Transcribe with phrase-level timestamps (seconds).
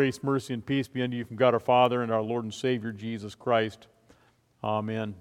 [0.00, 2.54] Grace, mercy, and peace be unto you from God our Father and our Lord and
[2.54, 3.86] Savior Jesus Christ.
[4.64, 5.14] Amen.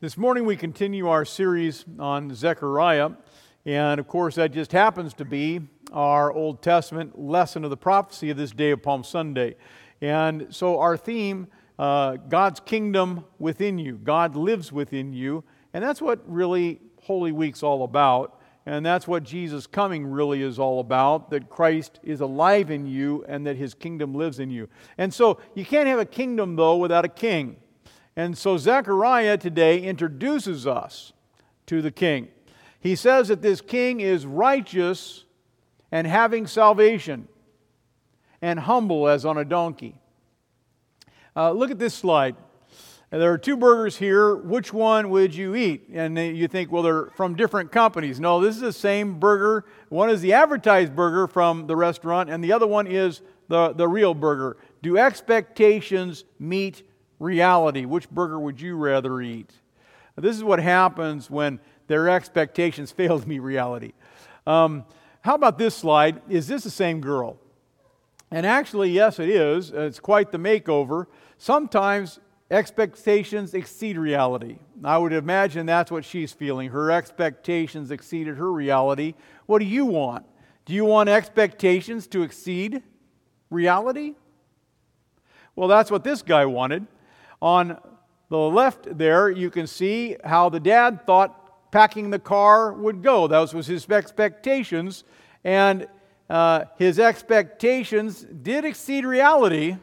[0.00, 3.10] This morning we continue our series on Zechariah,
[3.64, 5.60] and of course, that just happens to be
[5.92, 9.54] our Old Testament lesson of the prophecy of this day of Palm Sunday.
[10.00, 11.46] And so, our theme
[11.78, 17.62] uh, God's kingdom within you, God lives within you, and that's what really Holy Week's
[17.62, 18.35] all about.
[18.66, 23.24] And that's what Jesus' coming really is all about that Christ is alive in you
[23.28, 24.68] and that his kingdom lives in you.
[24.98, 27.56] And so you can't have a kingdom, though, without a king.
[28.16, 31.12] And so Zechariah today introduces us
[31.66, 32.28] to the king.
[32.80, 35.24] He says that this king is righteous
[35.92, 37.28] and having salvation
[38.42, 40.00] and humble as on a donkey.
[41.36, 42.34] Uh, look at this slide.
[43.12, 44.34] And there are two burgers here.
[44.34, 45.88] Which one would you eat?
[45.92, 48.18] And you think, well, they're from different companies.
[48.18, 49.64] No, this is the same burger.
[49.88, 53.86] One is the advertised burger from the restaurant, and the other one is the, the
[53.86, 54.56] real burger.
[54.82, 56.82] Do expectations meet
[57.20, 57.84] reality?
[57.84, 59.52] Which burger would you rather eat?
[60.16, 63.92] This is what happens when their expectations fail to meet reality.
[64.46, 64.84] Um,
[65.20, 66.22] how about this slide?
[66.28, 67.38] Is this the same girl?
[68.30, 69.70] And actually, yes, it is.
[69.70, 71.06] It's quite the makeover.
[71.38, 72.18] Sometimes
[72.50, 74.58] expectations exceed reality.
[74.84, 76.70] I would imagine that's what she's feeling.
[76.70, 79.14] Her expectations exceeded her reality.
[79.46, 80.26] What do you want?
[80.64, 82.82] Do you want expectations to exceed
[83.50, 84.14] reality?
[85.54, 86.86] Well, that's what this guy wanted.
[87.40, 87.78] On
[88.28, 93.26] the left there, you can see how the dad thought packing the car would go.
[93.26, 95.04] Those was his expectations,
[95.44, 95.86] and
[96.28, 99.76] uh, his expectations did exceed reality.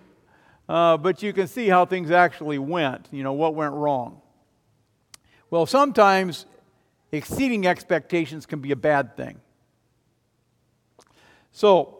[0.74, 4.20] Uh, but you can see how things actually went, you know, what went wrong.
[5.52, 6.48] Well, sometimes
[7.12, 9.40] exceeding expectations can be a bad thing.
[11.52, 12.00] So,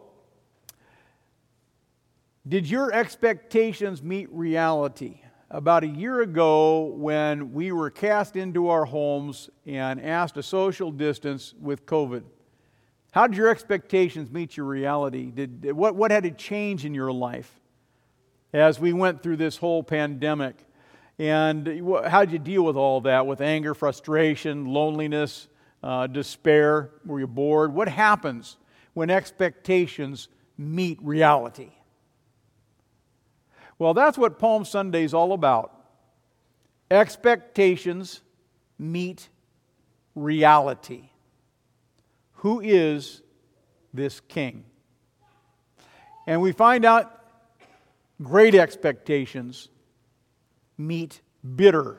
[2.48, 5.20] did your expectations meet reality?
[5.52, 10.90] About a year ago, when we were cast into our homes and asked a social
[10.90, 12.24] distance with COVID,
[13.12, 15.30] how did your expectations meet your reality?
[15.30, 17.60] Did, what, what had to change in your life?
[18.54, 20.56] As we went through this whole pandemic.
[21.18, 21.66] And
[22.06, 23.26] how did you deal with all that?
[23.26, 25.48] With anger, frustration, loneliness,
[25.82, 26.90] uh, despair?
[27.04, 27.74] Were you bored?
[27.74, 28.56] What happens
[28.94, 31.72] when expectations meet reality?
[33.76, 35.72] Well, that's what Palm Sunday is all about.
[36.92, 38.20] Expectations
[38.78, 39.28] meet
[40.14, 41.10] reality.
[42.34, 43.20] Who is
[43.92, 44.64] this king?
[46.26, 47.23] And we find out
[48.22, 49.68] great expectations
[50.78, 51.20] meet
[51.56, 51.98] bitter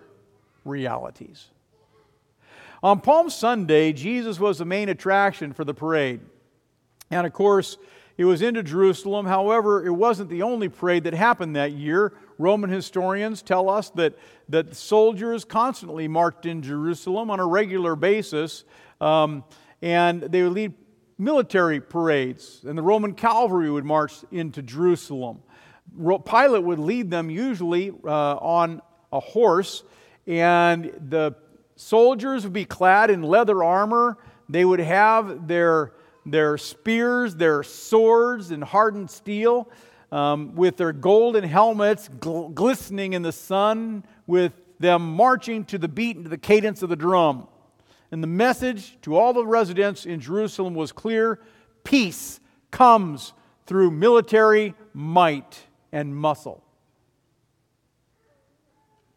[0.64, 1.50] realities.
[2.84, 6.22] On Palm Sunday, Jesus was the main attraction for the parade.
[7.10, 7.78] And of course,
[8.18, 9.26] it was into Jerusalem.
[9.26, 12.14] However, it wasn't the only parade that happened that year.
[12.38, 14.18] Roman historians tell us that,
[14.50, 18.64] that soldiers constantly marched in Jerusalem on a regular basis,
[19.02, 19.44] um,
[19.82, 20.74] and they would lead
[21.18, 25.42] military parades, and the Roman cavalry would march into Jerusalem.
[25.98, 28.82] Pilate would lead them usually uh, on
[29.12, 29.84] a horse,
[30.28, 31.36] and the
[31.76, 34.18] soldiers would be clad in leather armor.
[34.50, 35.94] They would have their,
[36.26, 39.70] their spears, their swords, and hardened steel,
[40.12, 45.88] um, with their golden helmets gl- glistening in the sun, with them marching to the
[45.88, 47.48] beat and to the cadence of the drum.
[48.12, 51.40] And the message to all the residents in Jerusalem was clear
[51.84, 52.40] peace
[52.72, 53.34] comes
[53.66, 55.66] through military might
[55.96, 56.62] and muscle.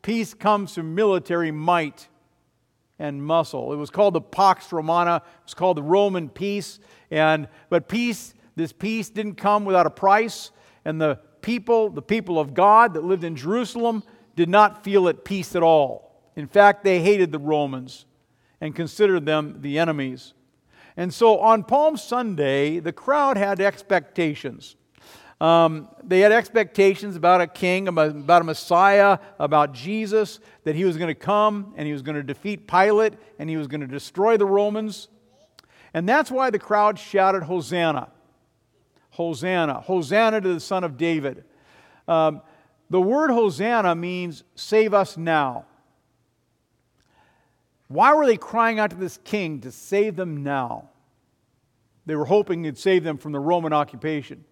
[0.00, 2.06] Peace comes from military might
[3.00, 3.72] and muscle.
[3.72, 5.16] It was called the Pax Romana.
[5.16, 6.78] It was called the Roman peace.
[7.10, 10.52] And but peace, this peace didn't come without a price.
[10.84, 14.04] And the people, the people of God that lived in Jerusalem,
[14.36, 16.22] did not feel at peace at all.
[16.36, 18.06] In fact, they hated the Romans
[18.60, 20.32] and considered them the enemies.
[20.96, 24.76] And so on Palm Sunday, the crowd had expectations.
[25.40, 30.96] Um, they had expectations about a king, about a Messiah, about Jesus, that he was
[30.96, 33.86] going to come and he was going to defeat Pilate and he was going to
[33.86, 35.08] destroy the Romans.
[35.94, 38.10] And that's why the crowd shouted, Hosanna!
[39.10, 39.80] Hosanna!
[39.80, 41.44] Hosanna to the Son of David.
[42.08, 42.42] Um,
[42.90, 45.66] the word Hosanna means save us now.
[47.86, 50.90] Why were they crying out to this king to save them now?
[52.06, 54.44] They were hoping he'd save them from the Roman occupation.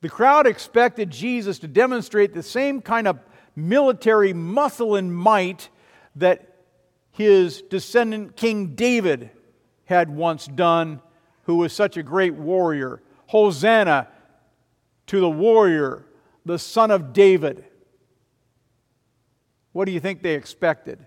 [0.00, 3.18] The crowd expected Jesus to demonstrate the same kind of
[3.54, 5.68] military muscle and might
[6.16, 6.56] that
[7.12, 9.30] his descendant King David
[9.86, 11.00] had once done,
[11.44, 13.00] who was such a great warrior.
[13.28, 14.08] Hosanna,
[15.06, 16.04] to the warrior,
[16.44, 17.64] the son of David.
[19.72, 21.04] What do you think they expected?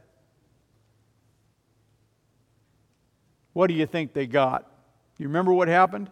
[3.54, 4.72] What do you think they got?
[5.18, 6.10] You remember what happened?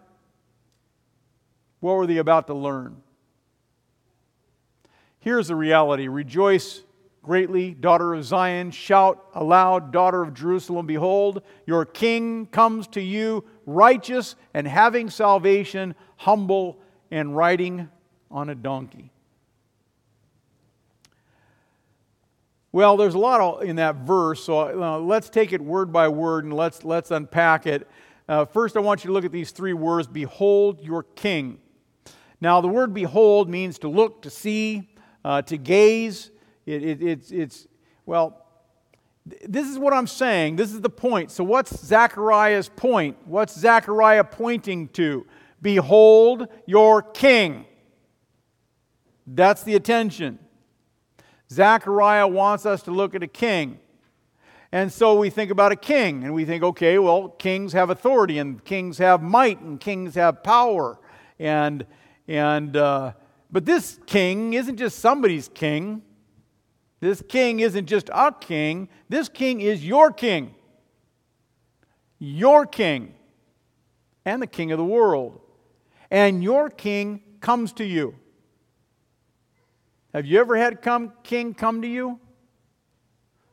[1.80, 3.02] What were they about to learn?
[5.20, 6.84] Here's the reality Rejoice
[7.28, 8.72] greatly, daughter of Zion.
[8.72, 10.88] Shout aloud, daughter of Jerusalem.
[10.88, 16.80] Behold, your king comes to you, righteous and having salvation, humble
[17.12, 17.90] and riding
[18.32, 19.12] on a donkey.
[22.72, 26.46] Well, there's a lot in that verse, so uh, let's take it word by word
[26.46, 27.88] and let's, let's unpack it.
[28.30, 31.60] Uh, first, I want you to look at these three words Behold your king.
[32.40, 34.90] Now, the word behold means to look, to see,
[35.26, 36.30] uh, to gaze.
[36.66, 37.68] It, it, it's, it's,
[38.06, 38.46] well,
[39.26, 40.56] this is what I'm saying.
[40.56, 41.32] This is the point.
[41.32, 43.18] So, what's Zechariah's point?
[43.26, 45.26] What's Zechariah pointing to?
[45.62, 47.66] Behold your king.
[49.26, 50.40] That's the attention.
[51.52, 53.80] Zechariah wants us to look at a king.
[54.72, 58.38] And so we think about a king, and we think, okay, well, kings have authority,
[58.38, 61.00] and kings have might, and kings have power.
[61.40, 61.86] And,
[62.28, 63.14] and, uh,
[63.52, 66.02] but this king isn't just somebody's king.
[67.00, 68.90] This king isn't just a king.
[69.08, 70.56] This king is your king.
[72.20, 73.14] Your king.
[74.26, 75.40] And the king of the world.
[76.12, 78.16] And your king comes to you.
[80.14, 82.20] Have you ever had come king come to you?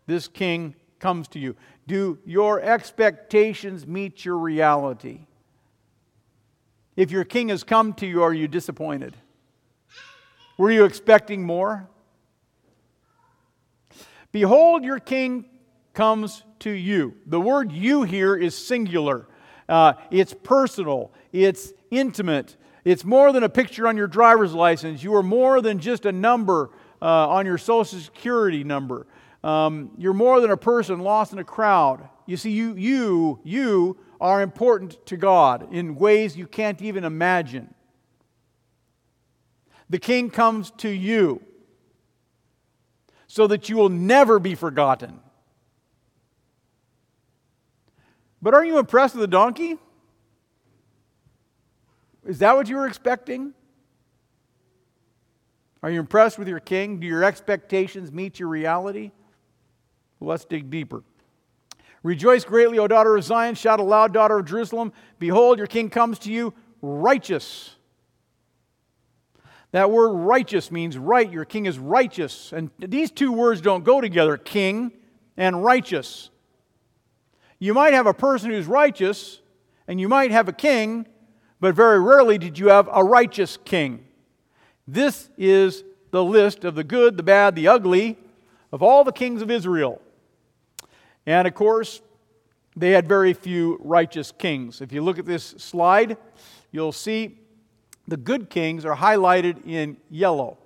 [0.07, 1.57] This king comes to you.
[1.87, 5.27] Do your expectations meet your reality?
[6.97, 9.17] If your king has come to you, are you disappointed?
[10.57, 11.89] Were you expecting more?
[14.31, 15.47] Behold, your king
[15.93, 17.15] comes to you.
[17.27, 19.27] The word you here is singular,
[19.69, 22.57] uh, it's personal, it's intimate.
[22.85, 25.03] It's more than a picture on your driver's license.
[25.03, 26.71] You are more than just a number
[27.01, 29.07] uh, on your social security number.
[29.43, 32.07] Um, you're more than a person lost in a crowd.
[32.27, 37.75] You see, you, you, you are important to God in ways you can't even imagine.
[39.91, 41.43] The king comes to you
[43.27, 45.21] so that you will never be forgotten.
[48.41, 49.77] But are you impressed with the donkey?
[52.27, 53.55] Is that what you were expecting?
[55.83, 57.01] Are you impressed with your king?
[57.01, 59.11] Do your expectations meet your reality?
[60.19, 61.03] Well, let's dig deeper.
[62.05, 63.55] Rejoice greatly, O daughter of Zion.
[63.55, 64.93] Shout aloud, daughter of Jerusalem.
[65.19, 66.53] Behold, your king comes to you
[66.83, 67.75] righteous.
[69.73, 71.29] That word righteous means right.
[71.29, 72.53] Your king is righteous.
[72.53, 74.93] And these two words don't go together king
[75.39, 76.29] and righteous.
[77.59, 79.41] You might have a person who's righteous,
[79.89, 81.07] and you might have a king,
[81.59, 84.05] but very rarely did you have a righteous king.
[84.87, 88.19] This is the list of the good, the bad, the ugly
[88.71, 90.03] of all the kings of Israel.
[91.27, 92.01] And of course,
[92.77, 94.81] they had very few righteous kings.
[94.81, 96.17] If you look at this slide,
[96.73, 97.39] you'll see
[98.07, 100.59] the good kings are highlighted in yellow.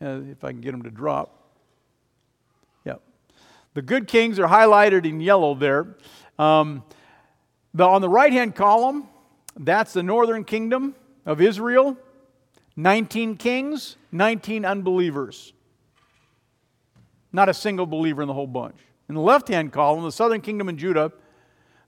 [0.00, 1.52] Uh, if I can get them to drop.
[2.84, 3.00] Yep.
[3.74, 5.96] The good kings are highlighted in yellow there.
[6.38, 6.82] Um,
[7.72, 9.08] the, on the right hand column,
[9.56, 11.96] that's the northern kingdom of Israel.
[12.76, 15.52] 19 kings, 19 unbelievers.
[17.32, 18.76] Not a single believer in the whole bunch.
[19.08, 21.12] In the left hand column, the southern kingdom in Judah,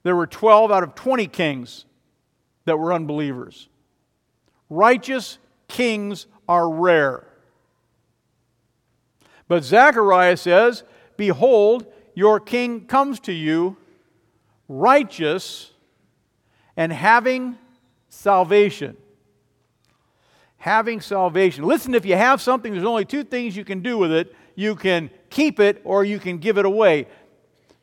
[0.03, 1.85] there were 12 out of 20 kings
[2.65, 3.69] that were unbelievers.
[4.69, 7.27] Righteous kings are rare.
[9.47, 10.83] But Zechariah says,
[11.17, 13.77] Behold, your king comes to you,
[14.67, 15.71] righteous
[16.77, 17.57] and having
[18.09, 18.97] salvation.
[20.57, 21.63] Having salvation.
[21.63, 24.75] Listen, if you have something, there's only two things you can do with it you
[24.75, 27.07] can keep it or you can give it away.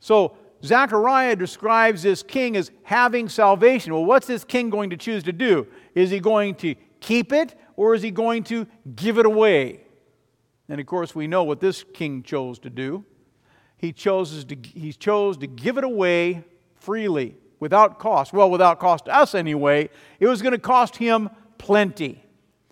[0.01, 3.93] So, Zechariah describes this king as having salvation.
[3.93, 5.67] Well, what's this king going to choose to do?
[5.95, 9.81] Is he going to keep it or is he going to give it away?
[10.69, 13.05] And of course, we know what this king chose to do.
[13.77, 16.45] He chose to, he chose to give it away
[16.77, 18.33] freely, without cost.
[18.33, 19.89] Well, without cost to us anyway.
[20.19, 22.25] It was going to cost him plenty.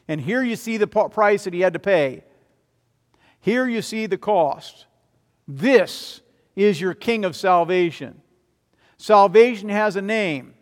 [0.08, 2.24] And here you see the price that he had to pay.
[3.40, 4.86] Here you see the cost.
[5.48, 6.20] This
[6.54, 8.20] is your King of salvation.
[8.96, 10.54] Salvation has a name,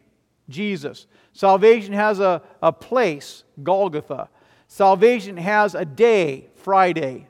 [0.48, 1.06] Jesus.
[1.32, 4.28] Salvation has a, a place, Golgotha.
[4.68, 7.26] Salvation has a day, Friday.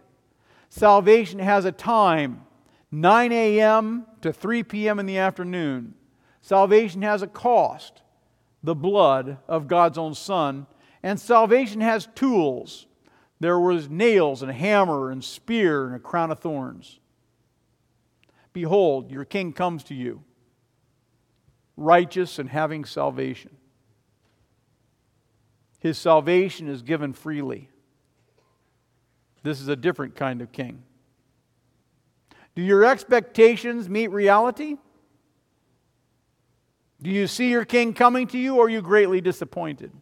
[0.68, 2.42] Salvation has a time,
[2.90, 4.06] 9 a.m.
[4.20, 4.98] to 3 p.m.
[4.98, 5.94] in the afternoon.
[6.42, 8.02] Salvation has a cost,
[8.62, 10.66] the blood of God's own Son.
[11.02, 12.88] And salvation has tools.
[13.40, 16.99] There was nails and a hammer and spear and a crown of thorns.
[18.52, 20.25] Behold, your king comes to you,
[21.76, 23.57] righteous and having salvation.
[25.78, 27.68] His salvation is given freely.
[29.45, 30.83] This is a different kind of king.
[32.57, 34.76] Do your expectations meet reality?
[37.00, 39.92] Do you see your king coming to you, or are you greatly disappointed?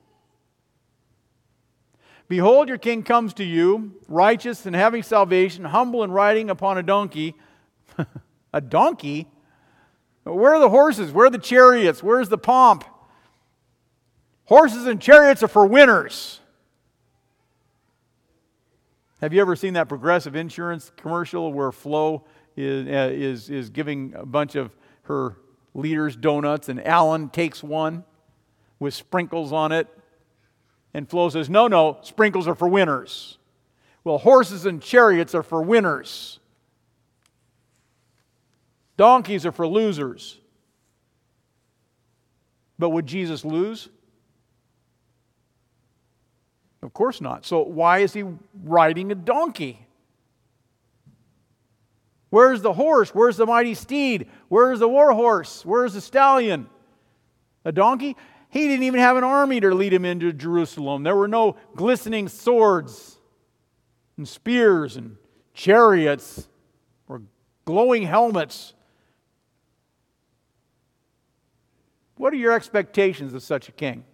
[2.29, 6.83] Behold, your king comes to you, righteous and having salvation, humble and riding upon a
[6.83, 7.35] donkey.
[8.53, 9.29] a donkey?
[10.25, 11.13] Where are the horses?
[11.13, 12.03] Where are the chariots?
[12.03, 12.85] Where's the pomp?
[14.47, 16.41] Horses and chariots are for winners.
[19.21, 22.25] Have you ever seen that progressive insurance commercial where Flo
[22.57, 25.37] is, uh, is, is giving a bunch of her
[25.75, 28.05] leaders donuts and Alan takes one
[28.79, 29.89] with sprinkles on it?
[30.97, 33.37] And Flo says, No, no, sprinkles are for winners.
[34.03, 36.41] Well, horses and chariots are for winners,
[38.97, 40.41] donkeys are for losers.
[42.79, 43.91] But would Jesus lose?
[46.83, 47.45] Of course not.
[47.45, 48.25] So, why is he
[48.65, 49.87] riding a donkey?
[52.31, 53.11] Where's the horse?
[53.15, 54.29] Where's the mighty steed?
[54.49, 55.63] Where's the war horse?
[55.63, 56.71] Where's the stallion?
[57.67, 58.17] A donkey?
[58.57, 61.03] He didn't even have an army to lead him into Jerusalem.
[61.03, 63.19] There were no glistening swords
[64.17, 65.19] and spears and
[65.53, 66.49] chariots
[67.07, 67.21] or
[67.67, 68.73] glowing helmets.
[72.17, 74.05] What are your expectations of such a king?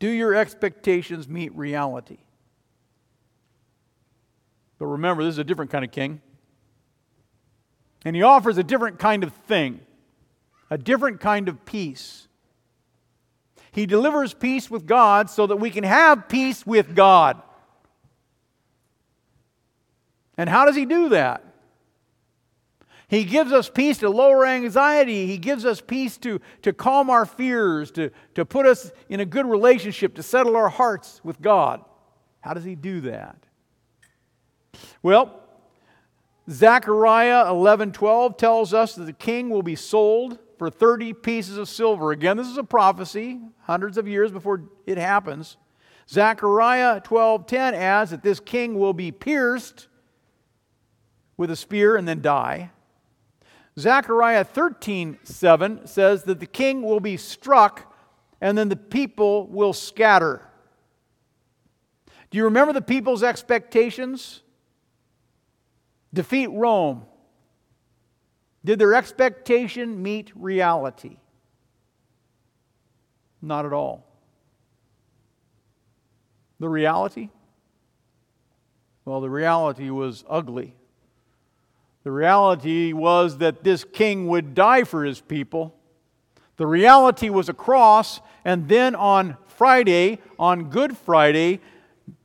[0.00, 2.18] Do your expectations meet reality?
[4.80, 6.20] But remember, this is a different kind of king.
[8.04, 9.85] And he offers a different kind of thing,
[10.70, 12.28] a different kind of peace.
[13.72, 17.40] He delivers peace with God so that we can have peace with God.
[20.38, 21.42] And how does he do that?
[23.08, 25.26] He gives us peace to lower anxiety.
[25.26, 29.24] He gives us peace to, to calm our fears, to, to put us in a
[29.24, 31.84] good relationship, to settle our hearts with God.
[32.40, 33.36] How does He do that?
[35.02, 35.40] Well,
[36.48, 42.12] Zechariah 11:12 tells us that the king will be sold for 30 pieces of silver.
[42.12, 45.56] Again, this is a prophecy hundreds of years before it happens.
[46.08, 49.88] Zechariah 12:10 adds that this king will be pierced
[51.36, 52.70] with a spear and then die.
[53.78, 57.92] Zechariah 13 7 says that the king will be struck
[58.40, 60.42] and then the people will scatter.
[62.30, 64.42] Do you remember the people's expectations?
[66.12, 67.04] Defeat Rome.
[68.64, 71.18] Did their expectation meet reality?
[73.40, 74.04] Not at all.
[76.58, 77.28] The reality?
[79.04, 80.74] Well, the reality was ugly.
[82.02, 85.76] The reality was that this king would die for his people.
[86.56, 91.60] The reality was a cross, and then on Friday, on Good Friday,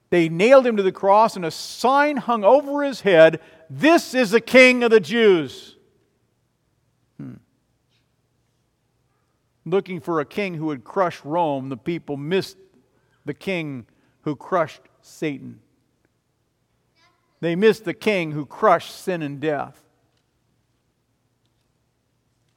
[0.10, 3.42] they nailed him to the cross, and a sign hung over his head
[3.74, 5.78] This is the King of the Jews.
[7.18, 7.36] Hmm.
[9.66, 12.58] Looking for a king who would crush Rome, the people missed
[13.24, 13.86] the king
[14.24, 15.62] who crushed Satan.
[17.40, 19.82] They missed the king who crushed sin and death.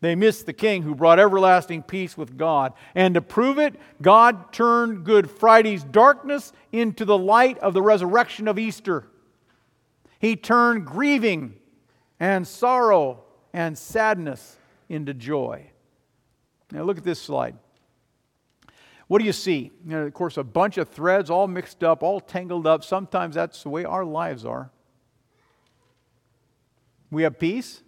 [0.01, 2.73] They missed the king who brought everlasting peace with God.
[2.93, 8.49] And to prove it, God turned Good Friday's darkness into the light of the resurrection
[8.49, 9.07] of Easter.
[10.25, 11.53] He turned grieving
[12.19, 14.57] and sorrow and sadness
[14.89, 15.67] into joy.
[16.73, 17.59] Now, look at this slide.
[19.07, 19.71] What do you see?
[19.85, 22.85] You know, of course, a bunch of threads all mixed up, all tangled up.
[22.85, 24.71] Sometimes that's the way our lives are.
[27.11, 27.83] We have peace.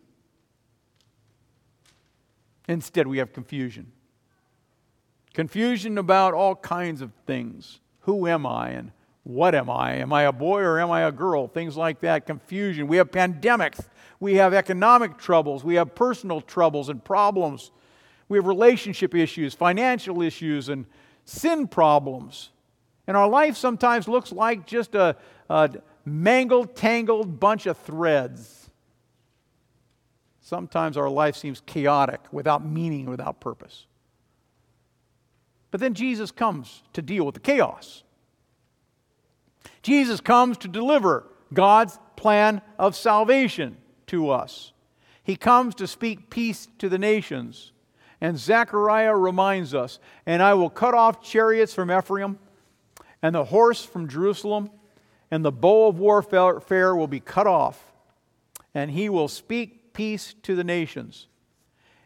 [2.68, 3.92] Instead, we have confusion.
[5.32, 7.80] Confusion about all kinds of things.
[8.00, 8.92] Who am I and
[9.26, 9.94] what am I?
[9.94, 11.48] Am I a boy or am I a girl?
[11.48, 12.26] Things like that.
[12.26, 12.86] Confusion.
[12.86, 13.84] We have pandemics.
[14.20, 15.64] We have economic troubles.
[15.64, 17.72] We have personal troubles and problems.
[18.28, 20.86] We have relationship issues, financial issues, and
[21.24, 22.50] sin problems.
[23.08, 25.16] And our life sometimes looks like just a,
[25.50, 25.70] a
[26.04, 28.70] mangled, tangled bunch of threads.
[30.40, 33.86] Sometimes our life seems chaotic, without meaning, without purpose.
[35.72, 38.04] But then Jesus comes to deal with the chaos.
[39.86, 43.76] Jesus comes to deliver God's plan of salvation
[44.08, 44.72] to us.
[45.22, 47.70] He comes to speak peace to the nations.
[48.20, 52.40] And Zechariah reminds us, and I will cut off chariots from Ephraim,
[53.22, 54.70] and the horse from Jerusalem,
[55.30, 57.92] and the bow of warfare will be cut off,
[58.74, 61.28] and he will speak peace to the nations.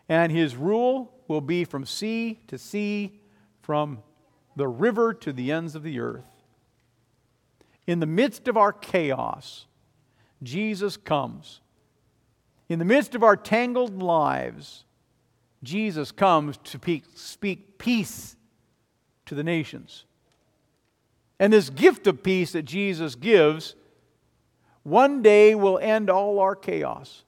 [0.07, 3.23] And his rule will be from sea to sea,
[3.63, 4.03] from
[4.55, 6.27] the river to the ends of the earth.
[7.91, 9.67] In the midst of our chaos,
[10.45, 11.61] Jesus comes.
[12.69, 14.85] In the midst of our tangled lives,
[15.65, 16.79] Jesus comes to
[17.17, 18.37] speak peace
[19.27, 20.05] to the nations.
[21.41, 23.75] And this gift of peace that Jesus gives
[24.85, 27.25] one day will end all our chaos.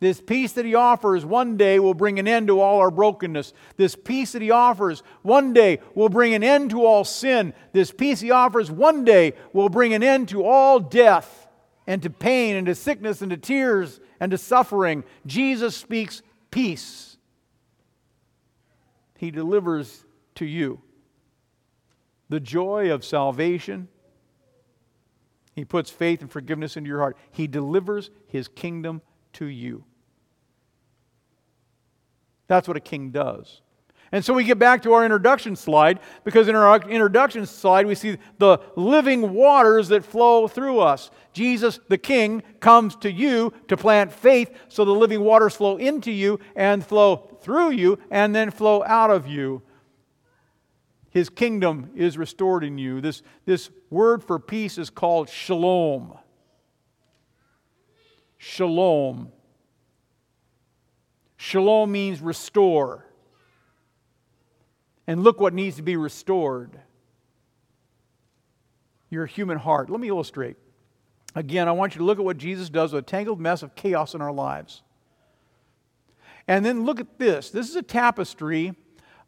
[0.00, 3.52] This peace that He offers one day will bring an end to all our brokenness.
[3.76, 7.52] This peace that He offers one day will bring an end to all sin.
[7.72, 11.48] This peace He offers one day will bring an end to all death
[11.86, 15.02] and to pain and to sickness and to tears and to suffering.
[15.26, 17.16] Jesus speaks peace.
[19.16, 20.04] He delivers
[20.36, 20.80] to you
[22.28, 23.88] the joy of salvation.
[25.54, 27.16] He puts faith and forgiveness into your heart.
[27.32, 29.02] He delivers His kingdom
[29.34, 29.84] to you.
[32.48, 33.60] That's what a king does.
[34.10, 37.94] And so we get back to our introduction slide because in our introduction slide we
[37.94, 41.10] see the living waters that flow through us.
[41.34, 46.10] Jesus, the King, comes to you to plant faith so the living waters flow into
[46.10, 49.62] you and flow through you and then flow out of you.
[51.10, 53.00] His kingdom is restored in you.
[53.00, 56.16] This, this word for peace is called shalom.
[58.38, 59.32] Shalom.
[61.38, 63.06] Shalom means restore.
[65.06, 66.78] And look what needs to be restored
[69.08, 69.88] your human heart.
[69.88, 70.56] Let me illustrate.
[71.34, 73.74] Again, I want you to look at what Jesus does with a tangled mess of
[73.74, 74.82] chaos in our lives.
[76.46, 77.50] And then look at this.
[77.50, 78.74] This is a tapestry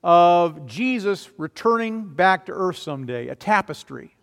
[0.03, 4.17] of Jesus returning back to earth someday, a tapestry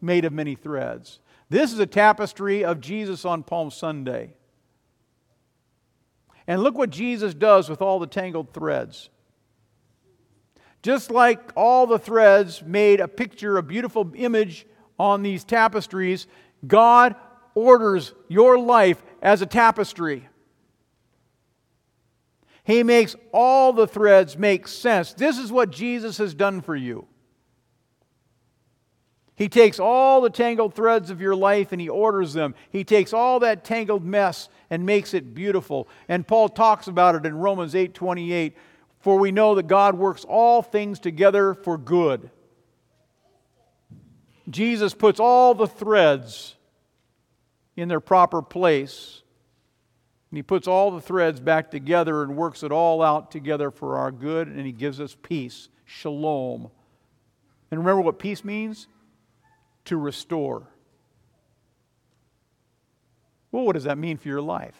[0.00, 1.20] made of many threads.
[1.50, 4.34] This is a tapestry of Jesus on Palm Sunday.
[6.46, 9.10] And look what Jesus does with all the tangled threads.
[10.82, 14.66] Just like all the threads made a picture, a beautiful image
[14.98, 16.26] on these tapestries,
[16.66, 17.14] God
[17.54, 20.28] orders your life as a tapestry.
[22.64, 25.12] He makes all the threads make sense.
[25.12, 27.06] This is what Jesus has done for you.
[29.40, 32.54] He takes all the tangled threads of your life and he orders them.
[32.68, 35.88] He takes all that tangled mess and makes it beautiful.
[36.10, 38.54] And Paul talks about it in Romans 8:28,
[38.98, 42.28] for we know that God works all things together for good.
[44.50, 46.56] Jesus puts all the threads
[47.76, 49.22] in their proper place.
[50.30, 53.96] And he puts all the threads back together and works it all out together for
[53.96, 55.70] our good, and he gives us peace.
[55.86, 56.70] Shalom.
[57.70, 58.86] And remember what peace means?
[59.86, 60.66] To restore.
[63.52, 64.76] Well, what does that mean for your life?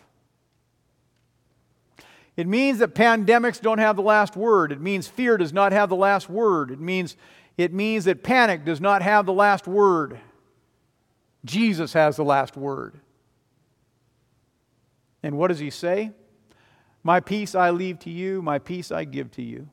[2.36, 4.72] It means that pandemics don't have the last word.
[4.72, 6.70] It means fear does not have the last word.
[6.70, 7.16] It means,
[7.58, 10.20] it means that panic does not have the last word.
[11.44, 12.94] Jesus has the last word.
[15.22, 16.12] And what does he say?
[17.02, 19.68] My peace I leave to you, my peace I give to you.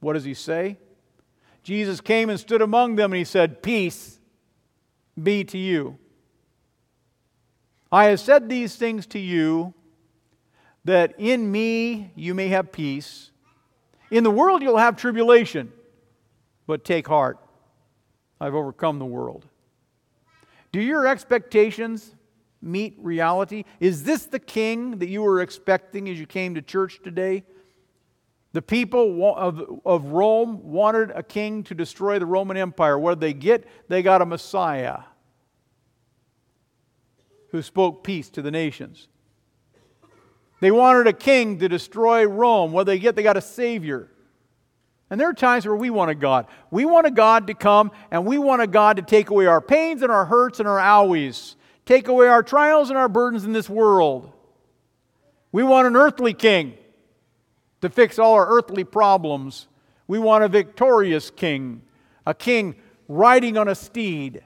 [0.00, 0.78] What does he say?
[1.62, 4.18] Jesus came and stood among them and he said, Peace
[5.20, 5.98] be to you.
[7.92, 9.74] I have said these things to you
[10.84, 13.30] that in me you may have peace.
[14.10, 15.72] In the world you'll have tribulation,
[16.66, 17.38] but take heart.
[18.40, 19.46] I've overcome the world.
[20.72, 22.14] Do your expectations
[22.62, 23.64] meet reality?
[23.80, 27.44] Is this the king that you were expecting as you came to church today?
[28.52, 32.98] The people of, of Rome wanted a king to destroy the Roman Empire.
[32.98, 33.64] What did they get?
[33.88, 35.00] They got a Messiah
[37.50, 39.08] who spoke peace to the nations.
[40.60, 42.72] They wanted a king to destroy Rome.
[42.72, 43.16] What did they get?
[43.16, 44.10] They got a Savior.
[45.10, 46.46] And there are times where we want a God.
[46.70, 49.60] We want a God to come and we want a God to take away our
[49.60, 51.54] pains and our hurts and our owies,
[51.86, 54.32] take away our trials and our burdens in this world.
[55.52, 56.74] We want an earthly king
[57.80, 59.68] to fix all our earthly problems.
[60.06, 61.82] We want a victorious king,
[62.26, 62.76] a king
[63.08, 64.42] riding on a steed.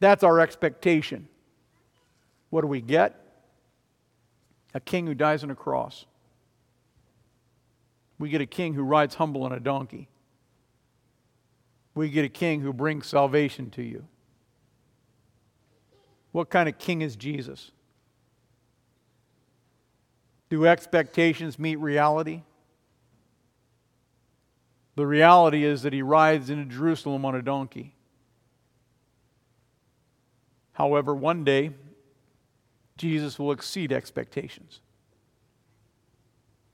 [0.00, 1.28] That's our expectation.
[2.50, 3.20] What do we get?
[4.74, 6.04] A king who dies on a cross.
[8.18, 10.08] We get a king who rides humble on a donkey.
[11.94, 14.04] We get a king who brings salvation to you.
[16.32, 17.70] What kind of king is Jesus?
[20.50, 22.42] Do expectations meet reality?
[24.96, 27.94] The reality is that he rides into Jerusalem on a donkey.
[30.72, 31.70] However, one day,
[32.96, 34.80] Jesus will exceed expectations.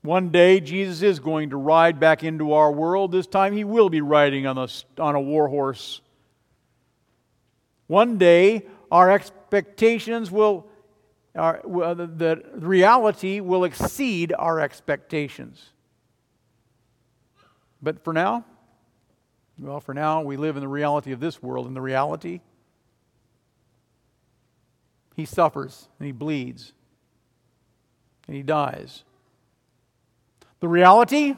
[0.03, 3.13] One day, Jesus is going to ride back into our world.
[3.13, 6.01] This time, he will be riding on a, on a war horse.
[7.87, 10.67] One day, our expectations will,
[11.37, 15.71] our, the reality will exceed our expectations.
[17.83, 18.45] But for now,
[19.59, 22.41] well, for now, we live in the reality of this world, and the reality,
[25.15, 26.73] he suffers and he bleeds
[28.27, 29.05] and he dies.
[30.61, 31.37] The reality,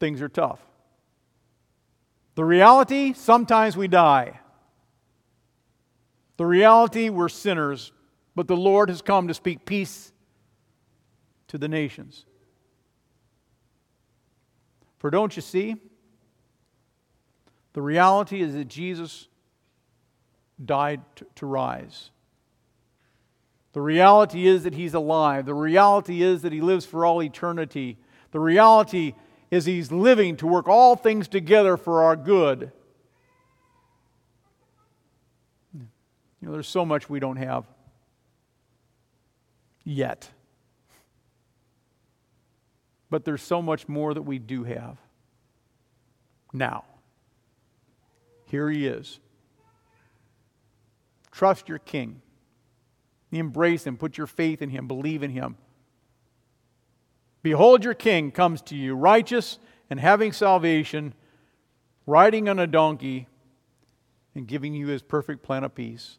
[0.00, 0.60] things are tough.
[2.34, 4.40] The reality, sometimes we die.
[6.38, 7.92] The reality, we're sinners,
[8.34, 10.12] but the Lord has come to speak peace
[11.48, 12.24] to the nations.
[14.98, 15.76] For don't you see?
[17.72, 19.26] The reality is that Jesus
[20.64, 21.00] died
[21.34, 22.10] to, rise.
[23.72, 25.44] The reality is that he's alive.
[25.44, 27.98] The reality is that he lives for all eternity.
[28.30, 29.14] The reality
[29.50, 32.70] is he's living to work all things together for our good.
[36.46, 37.64] Know, there's so much we don't have
[39.84, 40.28] yet.
[43.10, 44.98] But there's so much more that we do have.
[46.52, 46.84] Now,
[48.46, 49.18] here he is.
[51.32, 52.22] Trust your king.
[53.32, 53.96] Embrace him.
[53.96, 54.86] Put your faith in him.
[54.86, 55.56] Believe in him.
[57.42, 59.58] Behold, your king comes to you, righteous
[59.90, 61.14] and having salvation,
[62.06, 63.26] riding on a donkey,
[64.34, 66.18] and giving you his perfect plan of peace.